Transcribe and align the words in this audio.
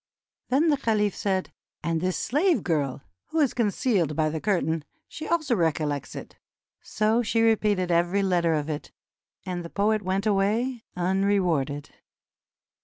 Then 0.49 0.69
the 0.69 0.77
caliph 0.77 1.15
said: 1.15 1.53
"And 1.83 2.01
this 2.01 2.17
slave 2.17 2.63
girl, 2.63 3.03
who 3.27 3.39
is 3.39 3.53
concealed 3.53 4.15
by 4.15 4.29
the 4.29 4.41
curtain, 4.41 4.83
she 5.07 5.27
also 5.27 5.53
recollects 5.53 6.15
it." 6.15 6.37
So 6.81 7.21
she 7.21 7.41
repeated 7.43 7.91
every 7.91 8.23
letter 8.23 8.55
of 8.55 8.67
it, 8.67 8.91
and 9.45 9.63
the 9.63 9.69
poet 9.69 10.01
went 10.01 10.25
away 10.25 10.81
unrewarded. 10.95 11.91